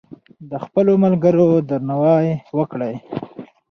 [0.49, 2.95] د خپلو ملګرو درناوی وکړئ.